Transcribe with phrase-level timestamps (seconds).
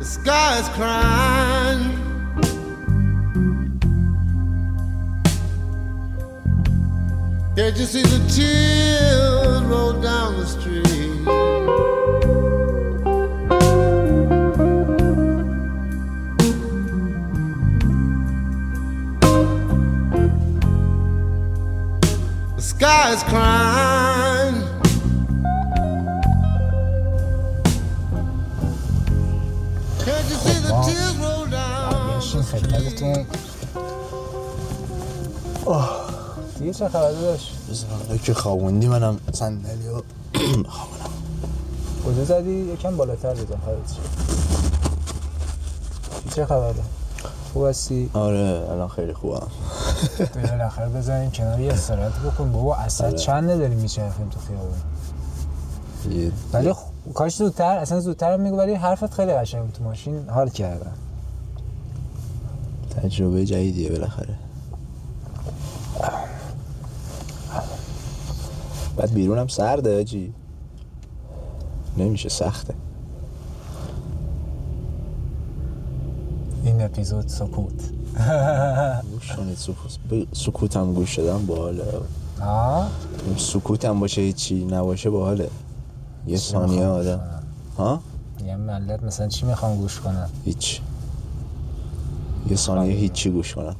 [0.00, 1.82] The sky is crying.
[7.54, 10.86] Can't you see the tears roll down the street?
[22.56, 23.79] The sky is crying.
[35.64, 35.88] اوه
[36.58, 40.00] دیگه چه خبر داشت بذار که خوابوندی منم صندلی و
[42.06, 43.78] کجا زدی؟ یکم بالاتر بزن خواهد
[46.34, 46.74] چه خبره
[47.52, 49.46] خوب هستی؟ آره الان خیلی خوبم.
[50.34, 52.52] بالاخره بزنیم کنار یه استراحت بکن.
[52.52, 53.16] بابا اصلا آره.
[53.18, 59.32] چند نداریم میچرخیم تو خیابون؟ ولی خ- کاش زودتر اصلا زودتر میگو ولی حرفت خیلی
[59.32, 60.28] قشنگ تو ماشین.
[60.28, 60.92] حال کردم.
[63.02, 64.34] تجربه جدیدیه بالاخره.
[68.96, 70.32] بعد بیرونم سرده آجی.
[71.98, 72.74] نمیشه سخته.
[76.64, 77.90] این اپیزود سکوت.
[79.12, 80.26] گوش کنید سکوت.
[80.32, 81.84] سکوتم گوش دادم باحاله.
[82.40, 82.88] آه؟
[83.36, 85.50] سکوتم باشه هیچی نباشه باحاله.
[86.26, 87.20] یه ثانیه آدم.
[87.78, 88.00] ها؟
[88.46, 90.80] یه ملت مثلا چی می‌خوام گوش کنم؟ هیچ.
[92.50, 93.76] یه ثانیه هیچی گوش کنم.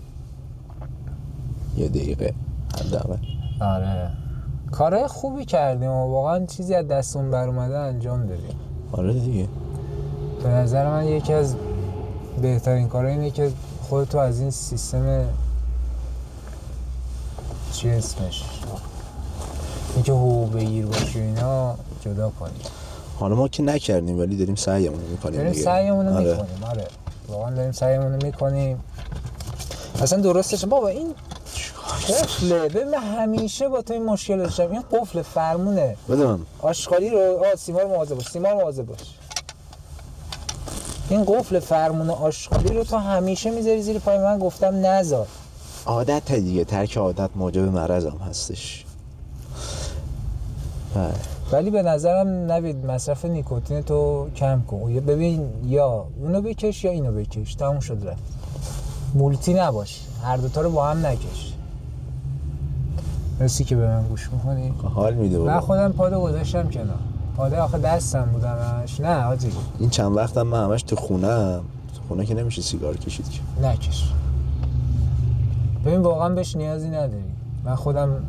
[1.76, 2.34] یه دقیقه
[2.78, 3.16] حداقل.
[3.60, 4.10] آره.
[4.70, 8.56] کارهای خوبی کردیم و واقعا چیزی از دستون بر اومده انجام دادیم.
[8.92, 9.48] آره دیگه.
[10.42, 11.54] به نظر من یکی از
[12.42, 15.24] بهترین کارها اینه که خودتو از این سیستم
[17.72, 18.44] چی اسمش؟
[19.94, 22.50] اینکه حقوق بگیر باشی اینا جدا کنی.
[23.18, 25.52] حالا ما که نکردیم ولی داریم سعیمون می‌کنیم داریم.
[25.52, 26.30] سعیمون رو آره.
[26.30, 26.86] می‌کنیم آره.
[27.30, 28.84] واقعا داریم سعیمون رو می‌کنیم.
[30.02, 31.14] اصلا درستش بابا این
[32.08, 34.70] قفله ببین من همیشه با تو این مشکل داشتم.
[34.70, 35.96] این قفل فرمونه.
[36.08, 36.38] بده من.
[36.60, 38.98] آشغالی رو آه سیمار مواظب باش سیمار مواظب باش.
[41.10, 45.26] این قفل فرمون آشغالی رو تو همیشه می‌ذاری زیر پای من گفتم نذار.
[45.86, 48.84] عادت دیگه ترک عادت موجب مرض هم هستش.
[50.94, 51.12] بله.
[51.52, 54.94] ولی به نظرم نوید مصرف نیکوتین تو کم کن.
[54.94, 57.54] ببین یا اونو بکش یا اینو بکش.
[57.54, 58.22] تموم شد رفت.
[59.14, 60.06] multi نباش.
[60.24, 61.52] هر دوتا رو با هم نکش.
[63.40, 64.74] مرسی که به من گوش می‌کنی.
[64.94, 66.98] حال میده من بابا خودم pod و گذاشتم کنار.
[67.36, 69.52] pod ه آخه دستم بودمش نه حاجی.
[69.78, 71.62] این چند وقتم من همش تو خونه تو
[72.08, 73.40] خونه که نمیشه سیگار کشید که.
[73.62, 74.12] نکش.
[75.84, 77.24] ببین واقعا بهش نیازی نداری.
[77.64, 78.22] من خودم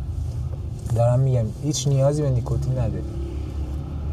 [0.96, 3.03] دارم میگم هیچ نیازی به نیکوتین نداری.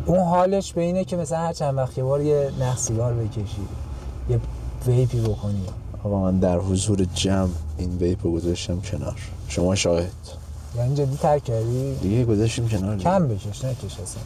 [0.07, 3.43] اون حالش به اینه که مثلا هر چند وقت یه بار یه نخ سیگار بکشی
[4.31, 4.41] یه
[4.87, 5.63] ویپی بکنی.
[6.05, 9.17] آقا من در حضور جمع این ویپ رو گذاشتم کنار.
[9.49, 10.11] شما شاهد.
[10.77, 13.11] یعنی جدی ترک کردی؟ دیگه گذاشتیم کنار دیگه.
[13.11, 14.23] کم بکش نکش اصلا.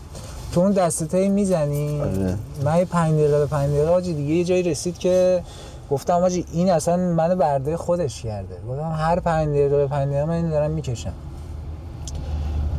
[0.53, 2.37] تو اون دستته می‌زنی؟ آره.
[2.65, 5.43] من یه پنج دقیقه به پنج دقیقه آجی دیگه یه جایی رسید که
[5.91, 8.57] گفتم آجی این اصلا منو برده خودش کرده.
[8.69, 11.13] گفتم هر پنج دقیقه به پنج دقیقه من اینو دارم می‌کشم.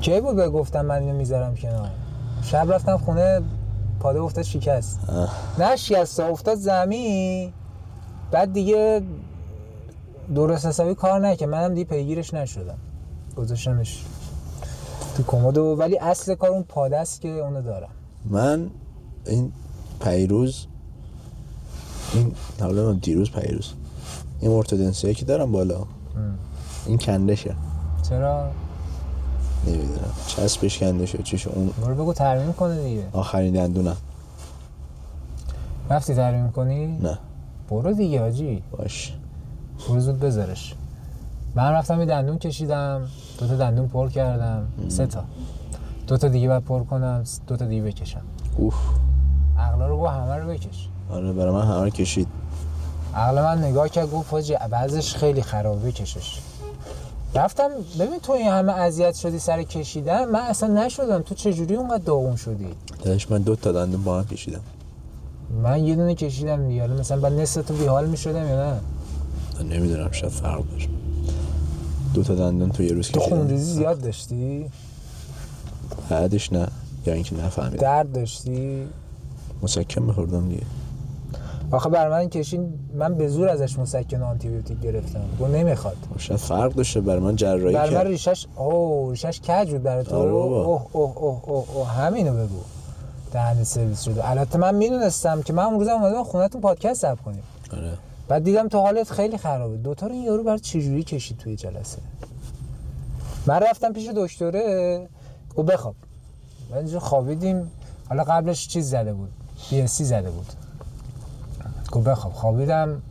[0.04, 1.90] کی بود به گفتم من اینو می‌ذارم کنار؟
[2.42, 3.42] شب رفتم خونه
[4.00, 5.00] پاده افتاد شکست.
[5.60, 7.54] نه شکست افتاد زمین.
[8.32, 9.02] بعد دیگه
[10.36, 11.50] درست حسابی کار نکرد.
[11.50, 12.78] منم دیگه پیگیرش نشدم.
[13.38, 14.04] گذاشتمش
[15.18, 17.90] تو کمدو ولی اصل کار اون پاده است که اونو دارم.
[18.26, 18.70] من
[19.26, 19.52] این
[20.02, 20.68] پیروز
[22.14, 23.74] این حالا من دیروز پیروز.
[24.40, 25.86] این ارتودنسی که دارم بالا.
[26.86, 27.56] این کندشه
[28.10, 28.52] چرا؟
[29.68, 30.12] نمی‌دونم.
[30.28, 31.70] چسبش کنده شد چیش اون.
[31.82, 33.04] برو بگو ترمیم کنه دیگه.
[33.14, 33.98] آخرین دندونم.
[35.90, 37.18] رفتی ترمیم کنی؟ نه.
[37.70, 39.14] برو دیگه آجی باش.
[39.90, 40.76] برو زود بذارش.
[41.56, 43.08] من رفتم یه دندون کشیدم
[43.40, 44.68] دو تا دندون پر کردم.
[44.88, 45.24] سه تا.
[46.08, 48.22] دو تا دیگه باید پر کنم دو تا دیگه بکشم.
[48.58, 48.76] اوف.
[49.60, 50.90] عقلا رو گو همه رو بکش.
[51.12, 52.28] آره برای من همه رو کشید.
[53.16, 56.40] عقل من نگاه کرد گفت بعضش خیلی خرابه بکشش
[57.36, 57.70] رفتم
[58.00, 61.22] ببین تو این همه اذیت شدی سر کشیدن من اصلا نشدم.
[61.22, 62.68] تو چجوری اونقدر داغون شدی؟
[63.04, 64.60] داشت من دو تا دندون با هم کشیدم.
[65.64, 66.88] من یه دونه کشیدم دیگه.
[66.88, 68.80] مثلا بعد نصف تو بیحال می‌شدم یا نه؟
[69.60, 70.90] من نمی‌دونم شاید فرق داشت.
[72.14, 73.36] دو تا دندون تو یه روز تو کشیدم.
[73.36, 74.66] خونریزی زیاد داشتی؟
[76.10, 76.68] بعدش نه.
[77.06, 77.78] یا اینکه نفهمیدم.
[77.78, 78.88] درد داشتی؟
[79.62, 80.64] مسکن میخوردم دیگه.
[81.74, 85.22] آخه بر من کشین من به زور ازش مسکن آنتی بیوتیک گرفتم.
[85.40, 85.98] گفت نمی‌خواد.
[86.18, 90.16] شاید فرق داشته برای من جراحی بر من ریشش اوه ریشش کج بود برای تو.
[90.16, 91.88] اوه اوه اوه اوه.
[91.88, 92.60] همینو بگو.
[93.34, 94.30] دهن سرویس شده.
[94.30, 97.44] البته من می‌دونستم که من اون روزم اومدم خونهتون پادکست ضبط کنیم.
[97.74, 97.94] آره.
[98.28, 101.98] بعد دیدم تو حالت خیلی خرابه دوتا رو این یارو بر چجوری کشید توی جلسه؟
[103.46, 105.08] من رفتم پیش دکتره.
[105.56, 105.96] گفت بخواب.
[106.72, 107.72] من خوابیدیم.
[108.10, 109.30] حالا قبلش چیز زده بود.
[109.70, 110.46] بی زده بود.
[111.94, 113.02] گفت بخواب خوابیدم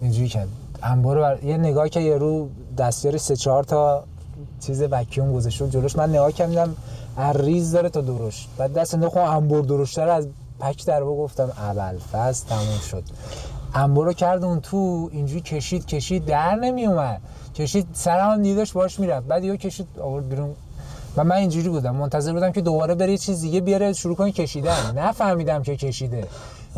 [0.00, 0.48] اینجوری کرد.
[0.82, 1.44] انبار بر...
[1.44, 2.48] یه نگاه که یه رو
[2.78, 4.04] دستیار سه چهار تا
[4.66, 6.76] چیز وکیوم گذاشته جلوش من نگاه کردم
[7.34, 8.48] ریز داره تا درشت.
[8.58, 10.28] بعد دست نخو انبار درشته رو از
[10.60, 13.02] پک در گفتم اول فصل تموم شد.
[13.74, 17.20] انبار رو کرد اون تو اینجوری کشید کشید در نمی اومد
[17.54, 19.26] کشید سرم هم دیداش باش می‌رفت.
[19.26, 20.50] بعد یهو کشید آورد بیرون.
[21.16, 21.96] و من اینجوری بودم.
[21.96, 24.98] منتظر بودم که دوباره بره یه چیز دیگه بیاره شروع کنه کشیدن.
[24.98, 26.26] نفهمیدم که کشیده.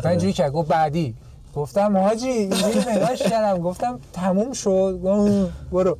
[0.03, 0.51] من اینجوری کرد.
[0.51, 1.15] گفت بعدی.
[1.57, 4.99] گفتم حاجی اینجوری نگاش کردم گفتم تموم شد.
[5.71, 5.97] برو.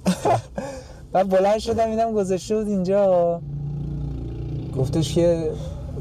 [1.14, 3.42] بعد بلند شدم اینم گذاشته بود اینجا.
[4.78, 5.52] گفتش که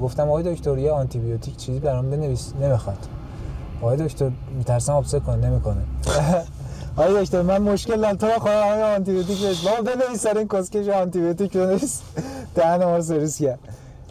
[0.03, 2.53] گفتم آقای دکتر یه آنتی بیوتیک چیزی برام بنویس.
[2.61, 2.99] نمی‌خواد.
[3.82, 5.81] آقای دکتر میترسم آبسه کنه نمی‌کنه.
[6.97, 8.17] آقای دکتر من مشکل دارم.
[8.17, 12.00] تو خواهم آقای آنتی بیوتیک بهش بابا بنویس سر این کسکش آنتی بیوتیک بنویس.
[12.55, 13.59] دهن ما رو سرویس کرد.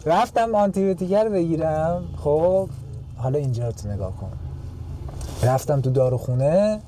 [0.06, 2.04] رفتم آنتی بیوتیک رو بگیرم.
[2.16, 2.68] خب
[3.16, 4.32] حالا اینجا رو تو نگاه کن.
[5.42, 6.80] رفتم تو داروخونه.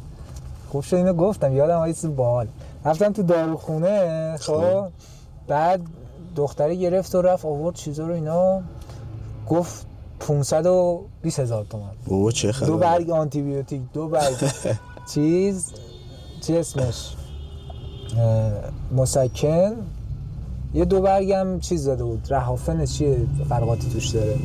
[0.68, 2.46] خوب شد اینو گفتم یادم چیز باحال.
[2.84, 4.88] رفتم تو داروخونه خب
[5.48, 5.80] بعد
[6.36, 8.60] دختره گرفت و رفت آورد چیزا رو اینا.
[9.48, 9.86] گفت
[10.20, 14.34] 520 هزار تومن بابا چه دو خبره برگ آنتی بیوتیک دو برگ
[15.14, 15.72] چیز
[16.40, 17.14] چی اسمش؟
[18.96, 19.72] مسکن.
[20.74, 22.26] یه دو برگ هم چیز داده بود.
[22.30, 23.18] رهافن چیه
[23.48, 24.36] فرقاتی توش داره؟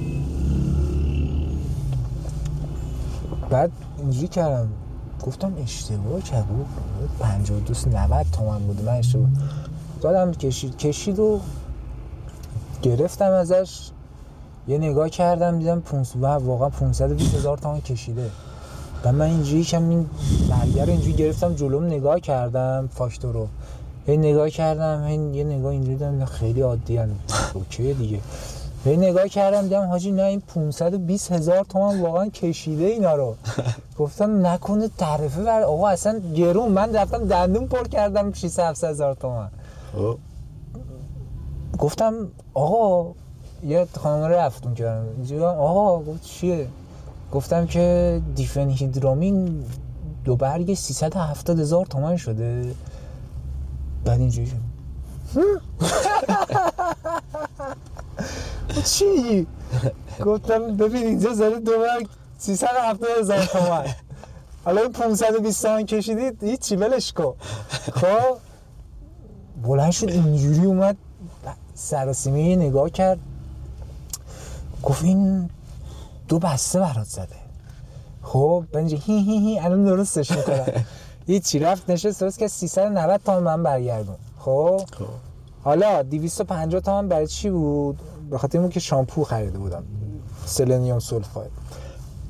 [3.49, 3.71] بعد
[4.03, 4.69] اینجوری کردم.
[5.25, 6.65] گفتم اشتباه کرد بود
[7.19, 8.81] 52 90 تومن بود.
[8.85, 9.29] من اشتباه
[10.01, 10.77] دادم کشید.
[10.77, 11.39] کشید و
[12.81, 13.89] گرفتم ازش.
[14.67, 18.29] یه نگاه کردم دیدم 500 و واقعا 520 هزار تومان کشیده.
[19.03, 20.09] و من اینجوری کم این
[20.49, 23.47] برگر اینجوری گرفتم جلوم نگاه کردم فاکتور رو.
[24.05, 26.99] هی نگاه کردم هی یه نگاه اینجوری دیدم خیلی عادی.
[27.53, 28.19] اوکی دیگه.
[28.85, 33.35] هی نگاه کردم دیدم حاجی نه این 520 هزار تومان واقعا کشیده اینا رو.
[33.99, 36.71] گفتم نکنه تعرفه بر آقا اصلا گرون.
[36.71, 39.49] من رفتم دندون پر کردم 600 700 هزار تومان.
[39.93, 40.17] خب.
[41.79, 42.13] گفتم
[42.53, 43.11] آقا
[43.63, 44.51] یه خانم
[45.17, 46.67] اینجوری گفتم، آقا گفت چیه؟
[47.31, 49.63] گفتم که دیفن هیدرامین
[50.25, 52.75] دو برگ 370 هزار تومن شده.
[54.05, 54.51] بعد اینجوری
[58.73, 59.47] شد چی؟
[60.25, 63.85] گفتم ببین اینجا زده دو برگ 370 هزار تومن.
[64.65, 67.33] حالا این 520 تومن کشیدید هیچی ولش کن.
[67.93, 68.37] خب
[69.63, 70.97] بلند شد اینجوری اومد
[71.73, 73.19] سراسیمه یه نگاه کرد.
[74.83, 75.49] گفت این
[76.27, 77.35] دو بسته برات زده.
[78.23, 80.65] خب بنجی هی هی هی الان درستش می‌کنم.
[81.27, 84.15] هیچی رفت نشست درست که 390 تومن من برگردون.
[84.39, 85.05] خب؟ خب.
[85.63, 87.99] حالا 250 تومن برای چی بود؟
[88.33, 89.83] به خاطر اینکه شامپو خریده بودم.
[90.45, 91.51] selenium sulfide.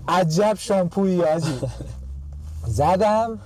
[0.08, 1.60] عجب شامپویی حاجی.
[2.68, 3.40] زدم.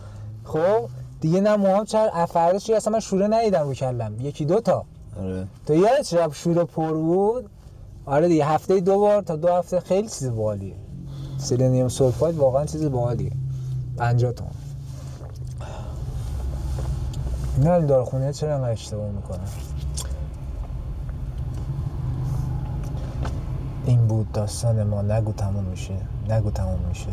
[0.44, 0.89] خب
[1.21, 4.86] دیگه نه موهام چر افردش اصلا من شوره ندیدم رو کلم یکی دو تا.
[5.19, 5.48] آره.
[5.65, 7.50] تو یادت شب شوره پر بود.
[8.06, 10.75] آره دیگه هفته دو بار تا دو هفته خیلی چیز باحالیه.
[11.38, 13.31] سلنیوم سولفاید واقعا چیز باحالیه.
[13.97, 14.52] 50 تومن
[17.57, 19.40] نه داروخونه چرا انقدر اشتباه می‌کنه؟
[23.88, 25.94] این بود داستان ما نگو تموم میشه.
[26.30, 27.08] نگو تموم میشه.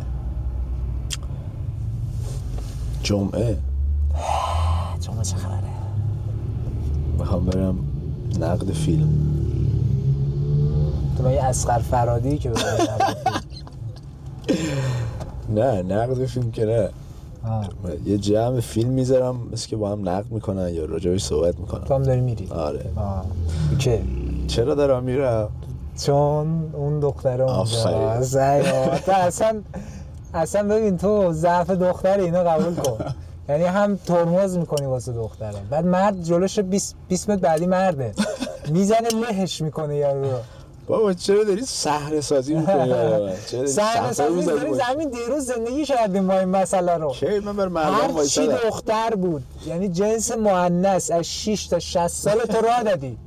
[3.03, 3.57] جمعه.
[5.01, 5.63] جمعه چه خبره؟
[7.19, 7.77] می‌خوام برم
[8.39, 9.09] نقد فیلم.
[11.17, 12.51] تو یه اسقر فرادی که.
[15.55, 16.89] نه نقد فیلم که نه.
[18.05, 21.81] یه جمع فیلم می‌ذارم مثل که با هم نقد می‌کنن یا راجبش صحبت تو می‌کنن
[21.89, 22.85] هم داری میری؟ آره.
[23.71, 23.99] اوکی.
[24.47, 25.49] چرا دارم میرم؟
[26.05, 27.41] چون اون دختر.
[27.41, 27.65] اونجا
[29.05, 29.61] تو اصلا
[30.33, 32.97] اصلا ببین تو ضعف دختر اینا قبول کن.
[33.49, 35.55] یعنی هم ترمز می‌کنی واسه دختره.
[35.69, 38.13] بعد مرد جلوش 20 20 متر بعدی مرده.
[38.71, 40.21] می‌زنه لهش می‌کنه یارو.
[40.21, 40.37] رو
[40.87, 42.89] بابا چرا داری صحنه سازی می‌کنی
[43.51, 47.11] چرا سهل سازی داری زمین دیروز زندگی کردیم با این مسئله رو.
[47.11, 49.43] کی من بر مردم هر چی دختر بود.
[49.67, 53.17] یعنی جنس مؤنث از 6 تا 60 سال تو راه دادی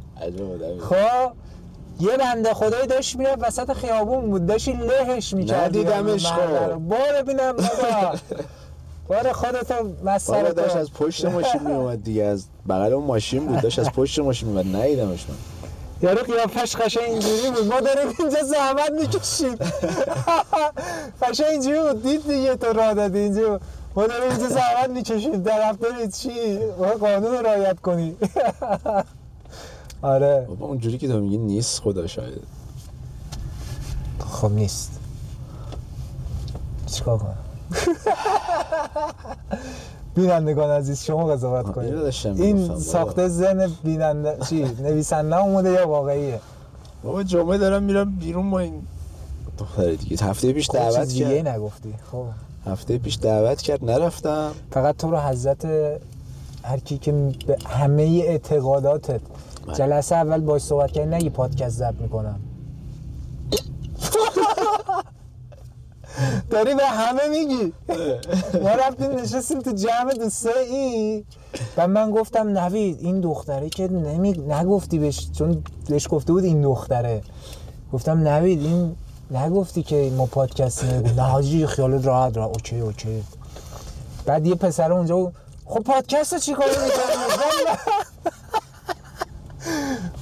[0.88, 1.32] خب؟
[2.00, 6.74] یه بنده خدایی داشت می‌رفت وسط خیابون بود داشتی لهش می‌کردی ندیدمش خب.
[6.74, 8.14] برو ببینم بابا.
[9.08, 9.74] برو خودتو
[10.04, 10.76] بابا داشت.
[10.76, 12.24] از پشت ماشین میومد دیگه.
[12.24, 15.36] از بغل اون ماشین بود داشت از پشت ماشین میومد ندیدمش من.
[16.02, 17.72] یارو قیافش قشنگ اینجوری بود.
[17.72, 19.56] ما داریم اینجا زحمت می‌کشیم.
[21.22, 22.02] قشنگ اینجوری بود.
[22.02, 23.18] دید دیگه تو راه دادی.
[23.18, 23.60] اینجا
[23.94, 25.42] ما داریم اینجا زحمت می‌کشیم.
[25.42, 25.86] در هفته
[26.18, 28.16] چی؟ ما قانون رعایت کنی
[30.02, 30.46] آره.
[30.48, 32.42] بابا اونجوری که تو میگی نیست خدا شاید.
[34.18, 35.00] خب نیست.
[36.86, 37.36] چیکار کنم؟
[40.14, 41.94] بینندگان عزیز شما قضاوت کنید.
[42.24, 42.78] این.
[42.78, 46.40] ساخته ذهن بیننده چی؟ نویسنده اومده یا واقعیه؟
[47.02, 48.82] بابا جمعه دارم میرم بیرون با این
[49.58, 50.24] دختر دیگه.
[50.24, 51.48] هفته پیش خب دعوت چیز دیگه کرد.
[51.48, 51.94] نگفتی.
[52.12, 52.24] خب.
[52.66, 54.52] هفته پیش دعوت کرد نرفتم.
[54.70, 55.64] فقط تو رو حضرت
[56.64, 57.12] هر کی که
[57.46, 59.20] به همه اعتقاداتت.
[59.74, 62.40] جلسه اول باش صحبت کردی نگی پادکست ضبط می‌کنم.
[66.50, 67.72] داری به همه میگی.
[68.64, 71.24] ما رفتیم نشستیم تو جمع دوسته ای.
[71.76, 74.32] و من گفتم نوید این دختره که نمی...
[74.32, 77.22] نگفتی بهش چون بهش گفته بود این دختره.
[77.92, 78.96] گفتم نوید این
[79.30, 82.44] نگفتی که ما پادکست نه حاجی خیالت راحت را.
[82.44, 83.24] okay okay.
[84.26, 85.32] بعد یه پسر اونجا
[85.66, 86.88] خب پادکست چی کار می‌کنی؟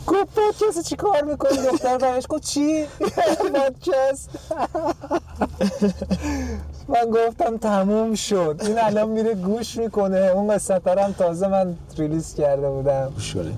[0.06, 2.84] گفت پادکست چی کار می‌کنی؟ دختر برش گفت چی؟
[3.54, 4.30] پادکست
[6.88, 12.34] من گفتم تموم شد این الان میره گوش می‌کنه اون قصت هم تازه من ریلیز
[12.34, 13.52] کرده بودم گوش کنه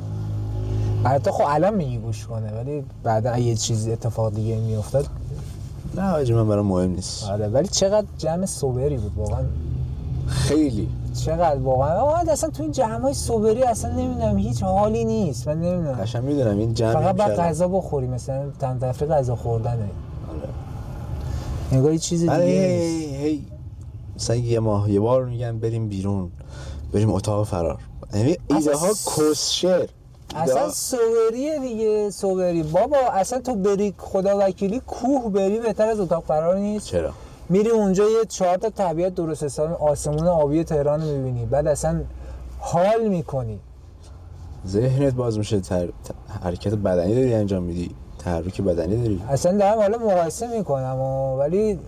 [1.04, 5.06] البته خب الان میگی گوش کنه ولی بعدا یه چیزی اتفاق دیگه میافتاد
[5.94, 9.44] نه حاجی من برام مهم نیست آره ولی چقدر جمع سوبری بود واقعا
[10.28, 10.88] خیلی.
[11.24, 15.48] چقدر واقعا؟ آقا اصلا تو این جمع های سوبری اصلا نمی‌دونم هیچ حالی نیست.
[15.48, 15.92] من نمی‌دونم.
[15.92, 17.42] قشنگ می‌دونم این جمع فقط می‌کردم.
[17.42, 19.74] غذا بخوری مثلا تن تفریح غذا خوردنه.
[19.74, 20.48] آره.
[21.72, 23.14] انگار یه چیز آره، دیگه هی نیست.
[23.14, 23.44] هی هی.
[24.16, 26.30] مثلا یه ماه یه بار میگن بریم بیرون
[26.92, 27.78] بریم اتاق فرار.
[28.14, 29.88] یعنی ایده ها کسشر
[30.36, 36.24] اصلا سوبریه دیگه سوبری بابا اصلا تو بری خدا وکیلی کوه بری بهتر از اتاق
[36.24, 36.86] فرار نیست.
[36.86, 37.12] چرا؟
[37.48, 41.46] میری اونجا یه چهار تا طبیعت درست حسابی آسمون آبی تهران رو می‌بینی.
[41.46, 42.00] بعد اصلا
[42.58, 43.60] حال می‌کنی.
[44.66, 45.88] ذهنت باز میشه تر...
[46.42, 47.90] حرکت بدنی داری انجام میدی.
[48.18, 49.22] تحرک بدنی داری.
[49.28, 50.96] اصلا دارم حالا مقایسه می‌کنم
[51.38, 51.78] ولی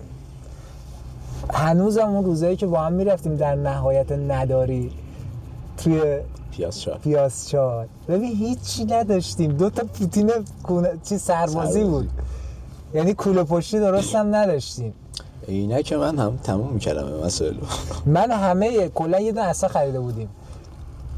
[1.50, 4.92] هنوزم اون روزایی که با هم می‌رفتیم در نهایت نداری
[5.76, 6.18] توی
[7.02, 7.86] پیاز چای.
[8.08, 9.52] ببین هیچی نداشتیم.
[9.52, 10.30] دو تا پوتین
[10.62, 10.92] کونه...
[11.02, 11.84] چی سربازی سربازی.
[11.84, 12.10] بود
[12.94, 14.94] یعنی کوله پشتی درست هم نداشتیم.
[15.52, 17.54] اینه که من هم تموم می‌کردم مسائل
[18.06, 20.28] من همه کلا یه دونه اصلا خریده بودیم.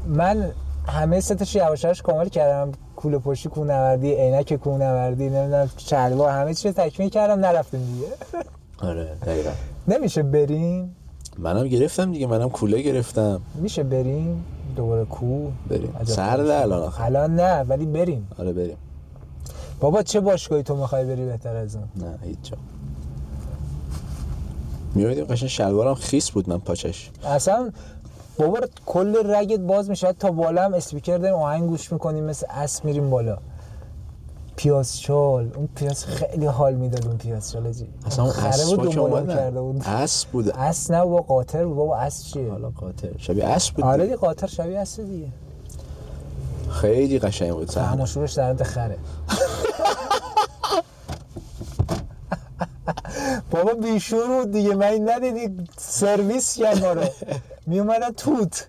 [0.07, 0.51] من
[0.87, 2.71] همه ستش یواش یواش کامل کردم.
[2.95, 8.07] کوله پشتی کوهنوردی عینک کوهنوردی نمی‌دونم شلوار همه چی رو تکمیل کردم نرفتیم دیگه.
[8.89, 9.49] آره دقیقا.
[9.87, 10.95] نمیشه بریم؟
[11.37, 13.41] منم گرفتم دیگه منم کوله گرفتم.
[13.55, 15.93] میشه بریم؟ دوباره کوه بریم.
[16.05, 18.27] سرده الان الان نه ولی بریم.
[18.39, 18.77] آره بریم.
[19.79, 22.57] بابا چه باشگاهی تو می‌خوای بری بهتر از اون؟ نه هیچ جا.
[24.95, 27.11] می‌بینیم قشن شلوارم خیس بود من پاچش.
[27.25, 27.71] اصلا
[28.37, 30.13] بابا کل رگت باز میشه.
[30.13, 33.37] تا بالا هم اسپیکر داریم آهنگ گوش می‌کنیم مثل اسب میریم بالا.
[34.55, 35.51] پیاز چال.
[35.55, 37.87] اون پیاز خیلی حال می‌داد اون پیاز چال جی.
[38.05, 39.87] اصلا اون بود اسبا که دنبالم کرده اومدن بود.
[39.87, 40.49] اسب بود.
[40.49, 41.75] اس نه بابا قاطر بود.
[41.75, 43.09] بابا اس چیه؟ حالا قاطر.
[43.17, 44.05] شبیه اسب بود آره دیگه.
[44.05, 45.27] دیگه قاطر شبیه اس دیگه.
[46.69, 48.97] خیلی قشنگ بود تماشورش در خره.
[53.53, 57.01] بابا بیشور دیگه من این ندیدی سرویس کرد ما رو.
[57.67, 58.67] می اومدن توت.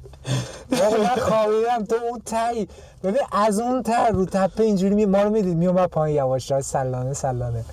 [0.71, 2.69] بابا من خوابیدم تو اون تایی.
[3.05, 6.51] ببین از اون تر رو تپه اینجوری می ما رو می‌دید می اومد پایین یواش
[6.51, 7.65] یواش سلانه سلانه.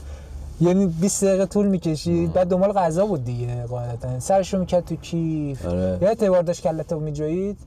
[0.62, 4.20] یعنی 20 دقیقه طول می‌کشید بعد دنبال غذا بود دیگه قاعدتا.
[4.20, 5.66] سرشو می‌کرد تو کیف.
[5.66, 5.98] آره.
[6.02, 7.58] یا اعتبار داشت کلتو میجوید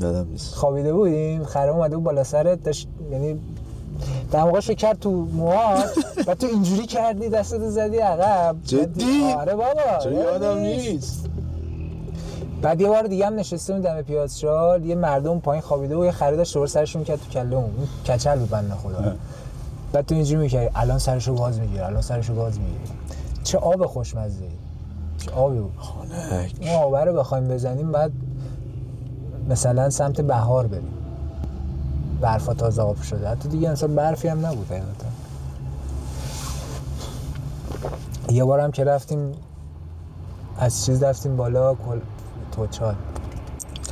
[0.00, 0.54] دادم نیست.
[0.54, 3.40] خوابیده بودیم خره اومده بود بالا سرت داشت یعنی
[4.32, 5.90] دماغشو کرد تو موهات
[6.26, 8.56] و تو اینجوری کردی دستتو زدی عقب.
[8.64, 11.26] جدی؟ آره بابا چرا یادم نیست؟
[12.62, 16.36] بعد یه بار دیگه هم نشسته دم پیازشال یه مردم پایین خوابیده و یه خره
[16.36, 17.70] داشت دوباره سرشو می‌کرد تو کله اون
[18.08, 19.14] کچل بود بنده خدا.
[19.92, 22.80] بعد تو اینجوری می‌کردی الان سرشو باز می‌گیره الان سرشو باز می‌گیره.
[23.44, 24.44] چه آب خوشمزه
[25.18, 25.72] چه آبی بود.
[25.76, 28.12] خانک اون آبه رو بخوایم بزنیم بعد
[29.48, 30.92] مثلا سمت بهار بریم.
[32.20, 33.28] برفا تازه آب شده.
[33.28, 35.06] حتی دیگه اصلا برفی هم نبود حقیقتا.
[38.28, 39.32] یه بار هم که رفتیم
[40.58, 41.98] از چیز رفتیم بالا کل...
[42.52, 42.94] توچال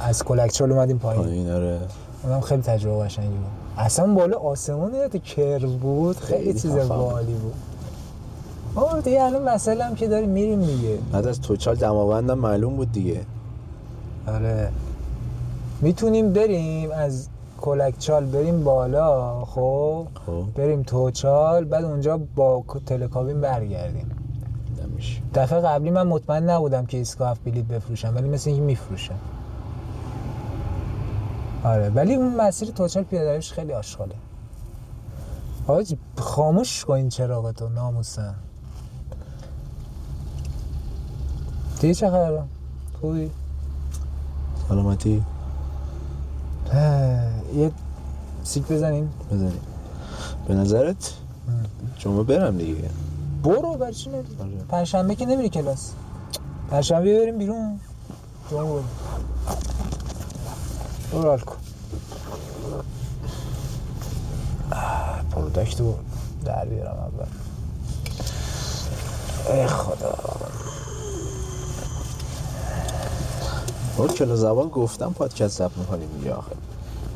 [0.00, 1.24] از کلکچال اومدیم پایین.
[1.24, 1.80] پایین آره.
[2.22, 3.46] اونم خیلی تجربه قشنگی بود.
[3.78, 6.88] اصلا بالا آسمون یادت کرو بود خیلی خیلی چیز بود.
[6.88, 7.54] باحالی بود.
[8.74, 10.98] آه دیگه الان مسئله هم که داریم میریم دیگه.
[11.12, 13.20] بعد از توچال دماوندم معلوم بود دیگه.
[14.28, 14.70] آره.
[15.80, 17.28] می‌تونیم بریم از
[17.60, 20.44] کلکچال بریم بالا خب؟ خب.
[20.54, 24.10] بریم توچال بعد اونجا با تلکابین برگردیم.
[24.82, 29.18] نمیشه دفعه قبلی من مطمئن نبودم که ایسکا هفت بلیت بفروشم ولی مثل اینکه میفروشم.
[31.64, 34.14] آره ولی اون مسیر توچال پیاده رویش خیلی آشغاله.
[35.66, 38.34] حاجی خاموش کن این چراغتو ناموسن.
[41.80, 42.42] دیگه چه خبره؟
[43.00, 43.30] خوبی؟
[44.68, 45.24] سلامتی.
[47.54, 47.70] یه
[48.44, 49.10] سیک بزنیم.
[49.32, 49.60] بزنیم.
[50.48, 51.12] به نظرت؟
[51.98, 52.90] جمعه برم دیگه.
[53.42, 54.50] برو برای چی نری آره.
[54.68, 55.92] پنجشنبه که نمیری کلاس.
[56.70, 57.80] پنجشنبه بریم بیرون.
[58.50, 58.84] جمعه بریم
[61.12, 61.56] برو حال کن
[64.72, 65.94] آه، پروداکت رو
[66.44, 67.26] در بیارم اول.
[69.56, 70.14] ای خدا.
[73.96, 76.52] با کلا زبان گفتم پادکست ضبط می‌کنیم دیگه آخه.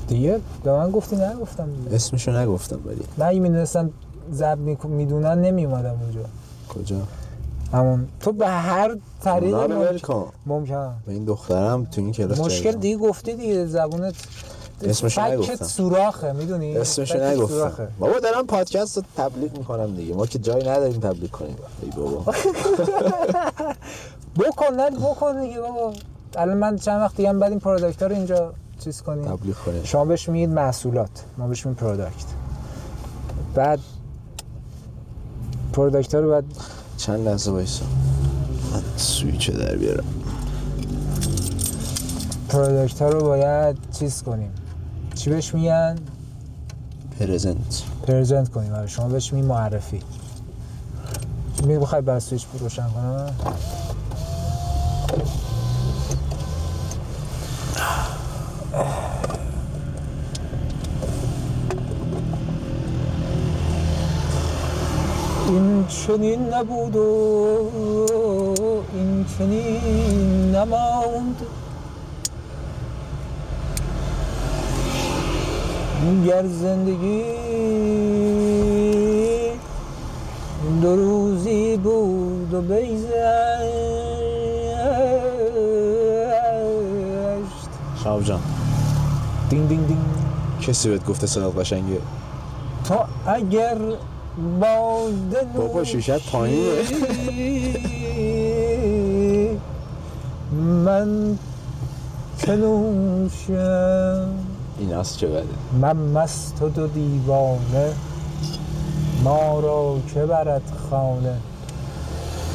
[0.08, 1.94] دیگه به من گفتی نگفتم دیگه.
[1.96, 3.02] اسمشو نگفتم ولی.
[3.16, 3.90] من اگه می‌دونستم
[4.32, 6.20] زب می‌دونن نمیومدم اونجا.
[6.74, 6.96] کجا؟
[7.72, 8.08] همون.
[8.20, 10.94] تو به هر طریق ممکن- کن ممکن.
[11.06, 12.72] به این دخترم تو این کلاس مشکل.
[12.72, 14.14] دیگه گفتی دیگه زبونت
[14.82, 15.64] اسمشو فقط نگفتم.
[15.64, 17.88] سوراخه می‌دونی؟ اسمشو نگفتم.
[17.98, 20.14] بابا دارم پادکست رو تبلیغ می‌کنم دیگه.
[20.14, 21.56] ما که جایی نداریم تبلیغ کنیم.
[21.82, 22.32] ای بابا.
[24.38, 25.92] بکن نه بکن دیگه بابا.
[26.36, 29.24] الان من چند وقت دیگه بعد این product رو اینجا چیز کنیم.
[29.24, 29.84] تبلیغ کنیم.
[29.84, 31.24] شما بهش میگید محصولات.
[31.38, 32.26] ما بهش میگیم product
[33.54, 33.80] بعد
[35.72, 36.44] product رو بعد
[36.96, 37.84] چند لحظه وایسا.
[38.72, 40.04] من سویچ در بیارم.
[42.48, 44.52] product رو باید چیز کنیم.
[45.14, 45.96] چی بهش میگن؟
[47.20, 48.72] present present کنیم.
[48.72, 50.00] آره شما بهش میگی معرفی.
[51.66, 53.34] می بخوای بر سویچ روشن کنم
[65.48, 67.70] این چنین نبود و
[68.94, 71.42] این چنین نماند
[76.26, 77.24] گر زندگی
[80.82, 83.08] دو روزی بود و بیزشت
[88.04, 88.57] شاب جان
[89.50, 89.98] دین دین دین.
[90.60, 92.00] کسی بهت گفته صدات قشنگه؟
[92.84, 93.78] تا اگر
[94.60, 96.82] باده بابا شیشت پایینه.
[100.84, 101.38] من
[102.38, 104.28] چه نوشم
[104.78, 105.44] این از چه بده؟
[105.80, 107.92] من مست و دو دیوانه
[109.24, 111.36] ما را که برد خانه.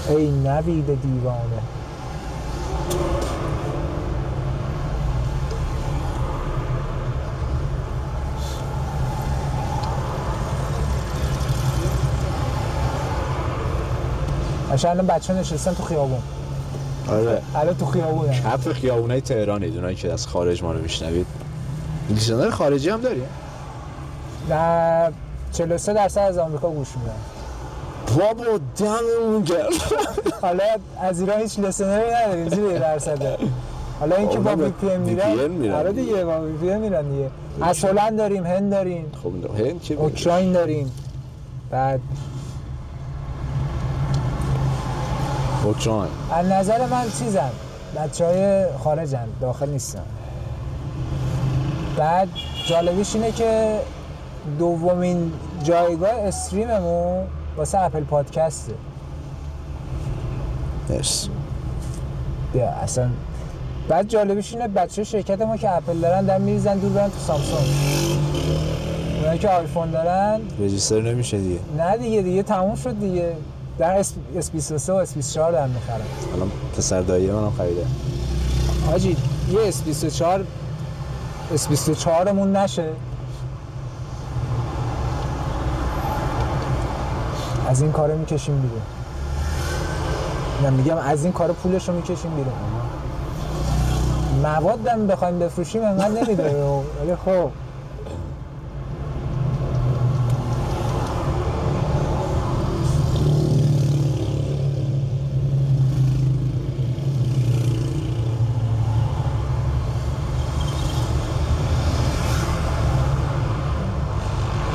[0.10, 1.62] ای نوید دیوانه.
[14.74, 16.20] عشان الان بچه نشستن تو خیابون.
[17.10, 17.42] آره.
[17.56, 18.32] الان تو خیابون.
[18.32, 21.26] کف خیابونای تهران اونایی که از خارج ما رو میشنوید.
[22.10, 23.24] listener خارجی هم داری
[24.50, 25.12] نه
[25.52, 27.14] 43 درصد از آمریکا گوش میدن.
[28.18, 29.70] بابا دممون گرم.
[30.42, 30.64] حالا
[31.02, 33.38] از ایران هیچ لسنری نداریم زیر یه درصده
[34.00, 35.02] حالا اینکه با اونا VPN
[35.52, 36.26] میرن آره دیگه.
[36.26, 37.30] با VPN میرن دیگه.
[37.62, 39.12] از هلند داریم هند داریم.
[39.24, 40.92] خب هند می‌ره؟ اوکراین داریم.
[41.72, 42.00] بعد
[45.64, 47.52] اوکراین از نظر من چیزن
[47.96, 50.04] بچه های خارجن داخل نیستن.
[51.98, 52.28] بعد
[52.66, 53.80] جالبیش اینه که
[54.60, 55.32] دومین
[55.64, 57.26] جایگاه استریممون
[57.58, 58.74] واسه اپل پادکسته.
[60.90, 61.30] مرسی.
[62.54, 63.10] بیا اصلا.
[63.90, 67.68] بعد جالبیش اینه بچه شرکت ما که اپل دارن در میریزن دور برن تو سامسونگ.
[69.20, 70.42] اونایی که آیفون دارن.
[70.60, 71.60] register نمیشه دیگه.
[71.78, 73.36] نه دیگه دیگه تموم شد دیگه.
[73.78, 74.14] در S
[74.52, 76.02] 23 و S 24 دارن می‌خرن
[76.36, 77.86] الان پسر دایی منم خریده.
[78.88, 79.18] حاجی
[79.52, 80.46] یه S 24
[81.54, 82.90] S 24 مون نشه.
[87.68, 88.82] از این کارو می‌کشیم بیرون.
[90.64, 92.54] نه میگم از این کارو پولش رو می‌کشیم بیرون.
[94.44, 96.64] موادم بخوایم بفروشیم انقدر نمیده
[97.02, 97.50] ولی خب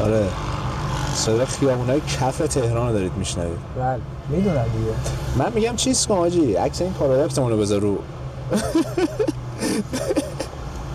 [0.05, 0.27] آره
[1.29, 3.59] صدا خیابونای کف تهران رو دارید میشنوید.
[3.79, 4.93] بله می‌دونم دیگه.
[5.37, 7.99] من میگم چیز کن آجی عکس این پارادکتمون رو بذار رو.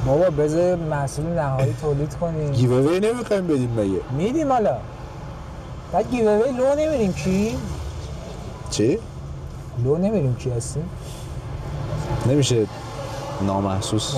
[0.05, 2.51] بابا بذار محصول نهایی تولید کنیم.
[2.51, 4.77] گیووی نمی‌خوایم بدیم مگه؟ میدیم حالا.
[5.91, 7.55] بعد گیووی لو نمیریم کی؟
[8.69, 8.99] چی؟
[9.83, 10.89] لو نمیریم کی هستیم؟
[12.25, 12.67] نمیشه
[13.41, 14.15] نامحسوس.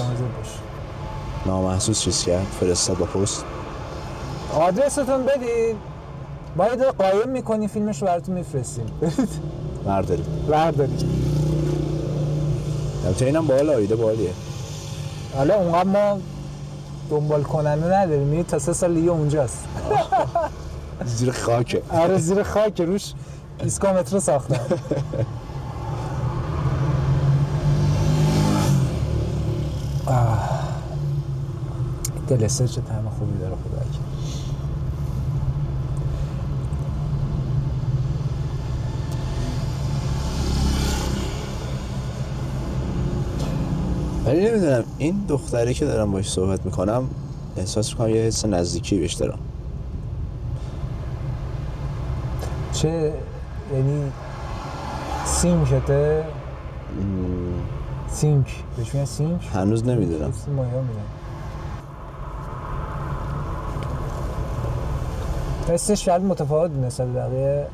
[1.46, 3.46] نامحسوس چیز کرد؟ فرستاد با پست.
[4.56, 5.95] آدرستون بدید
[6.56, 8.86] ما یه قایم می‌کنیم فیلمش رو براتون میفرستیم.
[9.86, 10.26] برداریم.
[10.50, 11.06] بردارید
[13.06, 14.30] البته اینم بالا آیده بالیه
[15.38, 16.20] حالا اونقدر ما
[17.10, 18.28] دنبال کننده نداریم.
[18.28, 19.66] میرید تا سه سال دیگه اونجاست.
[21.06, 21.82] زیر خاکه.
[21.90, 23.14] آره زیر خاک روش
[23.60, 24.60] ایسکامترو ساختن.
[32.28, 34.05] دلستر چه طعم خوبی داره خدا
[44.26, 47.10] ولی نمی‌دونم این دختره که دارم باش صحبت می‌کنم
[47.58, 49.40] احساس می‌کنم یه حس نزدیکی بهش دارم.
[52.74, 53.14] چه
[53.74, 54.12] یعنی
[55.26, 56.24] سینکته
[58.08, 58.64] سینک.
[58.78, 60.34] بهش میگن سینک؟ هنوز نمی‌دونم.
[60.56, 61.06] مایا میگن.
[65.74, 67.68] حسش شاید متفاوت نسبت بقیه.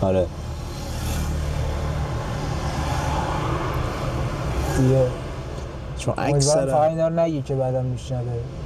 [0.00, 0.26] آره.
[4.78, 5.06] دیگه.
[5.98, 8.22] چون فقط اکثر اینا رو نگی که بعدم میشنوه.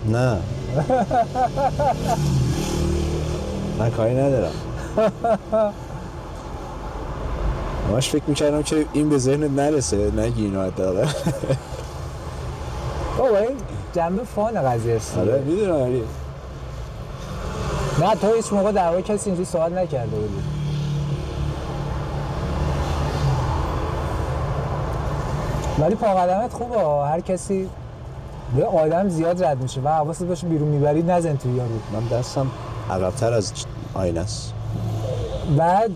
[0.08, 0.36] نه.
[3.78, 4.52] من کاری ندارم.
[7.90, 11.06] همش فکر می‌کردم که این به ذهنت نرسه نگی اینو حداقل.
[13.18, 13.56] بابا این
[13.94, 15.18] جنبه فان قضیه است.
[15.18, 16.02] آره می‌دونم ولی
[18.00, 20.61] نه تو هیچ موقع در کسی اینجوری سوال نکرده بودی.
[25.78, 27.06] ولی پا قدمت خوبه.
[27.08, 27.68] هر کسی
[28.56, 31.70] یه آدم زیاد رد میشه و حواست باشه بیرون می‌برید نزن توی یارو.
[31.92, 32.46] من دستم
[32.90, 33.52] عقبتر از
[33.94, 34.52] آینه است.
[35.58, 35.90] بعد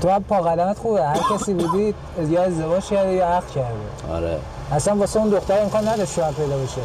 [0.00, 1.04] تو هم پا قدمت خوبه.
[1.04, 1.94] هر کسی بودی
[2.28, 4.12] یا ازدواج کرده یا عقد کرده.
[4.12, 4.38] آره.
[4.72, 6.80] اصلا واسه اون دختر امکان نداشت شوهر پیدا بشه.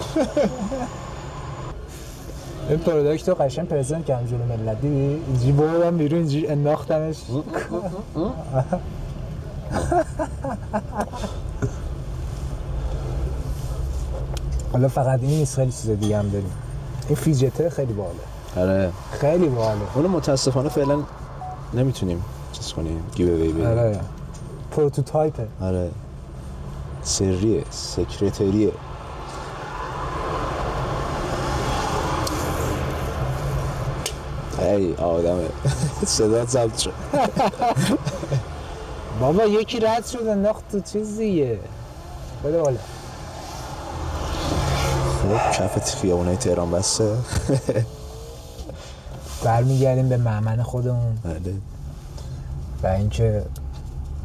[2.69, 7.15] این پروداکت رو قشنگ پرزنت کردم جلو ملت دیدی اینجوری بردم بیرون اینجوری انداختمش.
[14.73, 16.51] حالا فقط این نیست خیلی چیز دیگه هم داریم.
[17.07, 18.09] این فیجته خیلی باله
[18.57, 18.91] آره.
[19.12, 20.99] خیلی باله اونو متاسفانه فعلا
[21.73, 23.03] نمی‌تونیم چیز کنیم.
[23.15, 23.99] گیو اوی آره.
[24.71, 25.47] پروتوتایپه.
[25.62, 25.91] آره.
[27.03, 27.63] سریه.
[27.69, 28.71] سکرتریه.
[34.59, 35.49] ای آدمه.
[36.05, 36.93] صدات ضبط شد.
[39.23, 41.59] بابا یکی رد شد انداخت تو چیز دیگه.
[42.43, 42.77] بده بالا.
[45.21, 47.13] خب کف خیابونای تهران بسته.
[49.43, 51.17] برمیگردیم به معمن خودمون.
[51.23, 51.53] بله.
[52.83, 53.43] و اینکه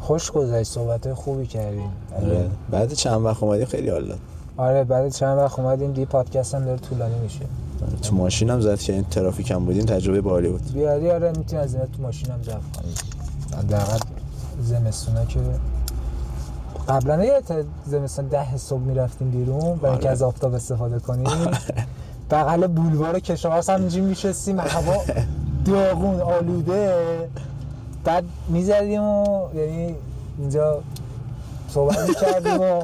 [0.01, 1.91] خوش گذشت صحبت خوبی کردیم.
[2.21, 2.49] آره.
[2.69, 4.19] بعد چند وقت اومدی؟ خیلی حال داد.
[4.57, 7.45] آره بعد چند وقت اومدیم دی پادکست هم داره طولانی میشه.
[7.87, 10.73] آره، تو ماشینم زد که این ترافیک هم بودیم تجربه بالی بود.
[10.73, 12.95] بیادی آره می‌تونی از تو ماشین هم ضبط کنیم
[14.59, 15.39] زمستونا که
[16.87, 17.41] قبلا یه
[17.85, 20.11] زمستان ده صبح می‌رفتیم بیرون برای اینکه آره.
[20.11, 21.27] از آفتاب استفاده کنیم.
[22.31, 25.03] بغل بولوار کشاورز هم اینجوری میشستیم هوا
[25.65, 26.95] داغون آلوده.
[28.03, 29.95] بعد می‌زدیم و یعنی
[30.39, 30.81] اینجا
[31.69, 32.83] صحبت می‌کردیم و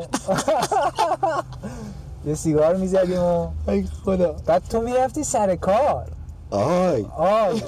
[2.27, 4.35] یه سیگار می‌زدیم و ای خدا.
[4.45, 6.05] بعد تو می‌رفتی سر کار.
[6.55, 7.05] آی.
[7.17, 7.61] آی.